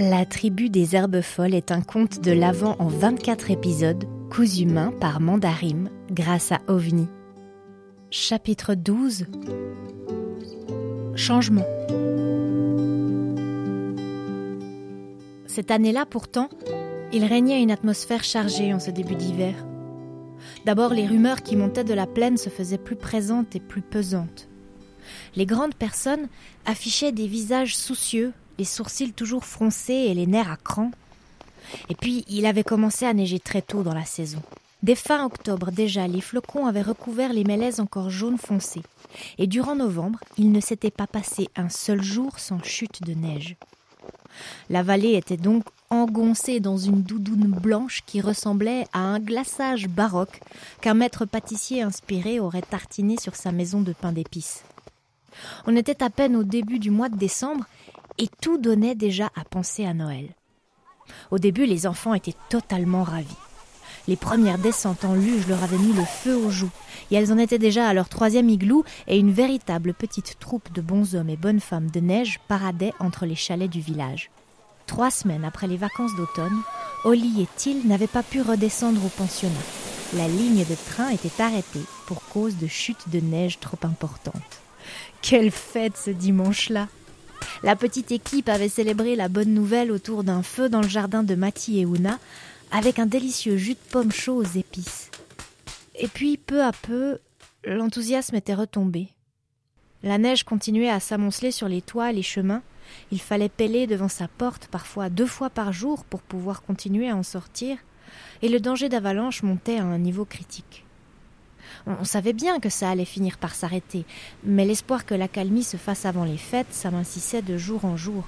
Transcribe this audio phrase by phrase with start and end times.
[0.00, 4.94] La tribu des herbes folles est un conte de l'Avent en 24 épisodes, cousu main
[4.98, 7.06] par Mandarim grâce à OVNI.
[8.10, 9.26] Chapitre 12
[11.16, 11.66] Changement.
[15.44, 16.48] Cette année-là, pourtant,
[17.12, 19.52] il régnait une atmosphère chargée en ce début d'hiver.
[20.64, 24.48] D'abord, les rumeurs qui montaient de la plaine se faisaient plus présentes et plus pesantes.
[25.36, 26.28] Les grandes personnes
[26.64, 30.90] affichaient des visages soucieux, les sourcils toujours froncés et les nerfs à cran.
[31.88, 34.42] Et puis, il avait commencé à neiger très tôt dans la saison.
[34.82, 38.82] Dès fin octobre déjà, les flocons avaient recouvert les mélèzes encore jaunes foncés.
[39.38, 43.56] Et durant novembre, il ne s'était pas passé un seul jour sans chute de neige.
[44.68, 50.42] La vallée était donc engoncée dans une doudoune blanche qui ressemblait à un glaçage baroque
[50.82, 54.64] qu'un maître pâtissier inspiré aurait tartiné sur sa maison de pain d'épices.
[55.66, 57.64] On était à peine au début du mois de décembre
[58.20, 60.28] et tout donnait déjà à penser à Noël.
[61.30, 63.26] Au début, les enfants étaient totalement ravis.
[64.08, 66.70] Les premières descentes en luge leur avaient mis le feu aux joues,
[67.10, 70.82] et elles en étaient déjà à leur troisième igloo, et une véritable petite troupe de
[70.82, 74.30] bons hommes et bonnes femmes de neige paradait entre les chalets du village.
[74.86, 76.60] Trois semaines après les vacances d'automne,
[77.04, 79.54] Oli et Till n'avaient pas pu redescendre au pensionnat.
[80.14, 84.34] La ligne de train était arrêtée pour cause de chute de neige trop importante.
[85.22, 86.88] Quelle fête ce dimanche-là
[87.62, 91.34] La petite équipe avait célébré la bonne nouvelle autour d'un feu dans le jardin de
[91.34, 92.18] Mati et Una,
[92.70, 95.10] avec un délicieux jus de pomme chaud aux épices.
[95.94, 97.18] Et puis, peu à peu,
[97.64, 99.08] l'enthousiasme était retombé.
[100.02, 102.62] La neige continuait à s'amonceler sur les toits et les chemins.
[103.12, 107.16] Il fallait peler devant sa porte parfois deux fois par jour pour pouvoir continuer à
[107.16, 107.76] en sortir,
[108.42, 110.84] et le danger d'avalanche montait à un niveau critique.
[111.86, 114.04] On savait bien que ça allait finir par s'arrêter,
[114.44, 118.24] mais l'espoir que l'accalmie se fasse avant les fêtes s'amincissait de jour en jour,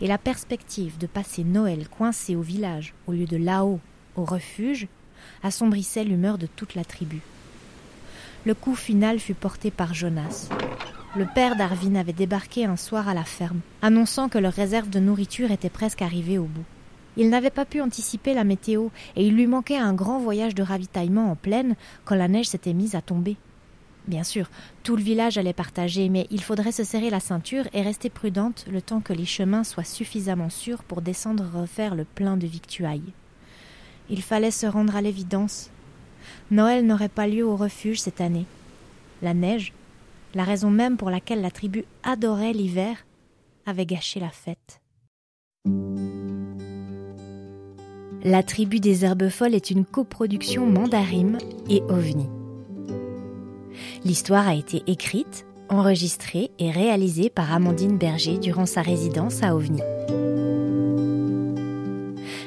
[0.00, 3.80] et la perspective de passer Noël coincé au village au lieu de là-haut,
[4.16, 4.88] au refuge,
[5.42, 7.20] assombrissait l'humeur de toute la tribu.
[8.44, 10.48] Le coup final fut porté par Jonas.
[11.16, 14.98] Le père d'Arvin avait débarqué un soir à la ferme, annonçant que leur réserve de
[14.98, 16.64] nourriture était presque arrivée au bout.
[17.16, 20.62] Il n'avait pas pu anticiper la météo et il lui manquait un grand voyage de
[20.62, 23.36] ravitaillement en plaine quand la neige s'était mise à tomber.
[24.06, 24.50] Bien sûr,
[24.82, 28.66] tout le village allait partager, mais il faudrait se serrer la ceinture et rester prudente
[28.70, 33.12] le temps que les chemins soient suffisamment sûrs pour descendre refaire le plein de victuailles.
[34.10, 35.70] Il fallait se rendre à l'évidence.
[36.50, 38.44] Noël n'aurait pas lieu au refuge cette année.
[39.22, 39.72] La neige,
[40.34, 43.06] la raison même pour laquelle la tribu adorait l'hiver,
[43.64, 44.82] avait gâché la fête.
[48.26, 51.36] La tribu des herbes folles est une coproduction Mandarim
[51.68, 52.30] et OVNI.
[54.02, 59.82] L'histoire a été écrite, enregistrée et réalisée par Amandine Berger durant sa résidence à OVNI.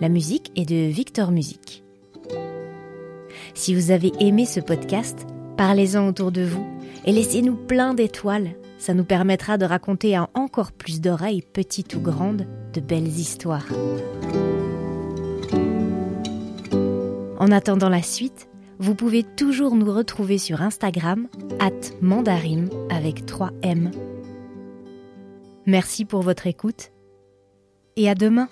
[0.00, 1.84] La musique est de Victor Music.
[3.52, 5.26] Si vous avez aimé ce podcast,
[5.58, 6.66] parlez-en autour de vous
[7.04, 8.52] et laissez-nous plein d'étoiles.
[8.78, 13.66] Ça nous permettra de raconter à encore plus d'oreilles, petites ou grandes, de belles histoires.
[17.38, 18.48] En attendant la suite,
[18.80, 21.28] vous pouvez toujours nous retrouver sur Instagram,
[21.60, 23.92] at mandarim avec 3 M.
[25.66, 26.90] Merci pour votre écoute
[27.96, 28.48] et à demain!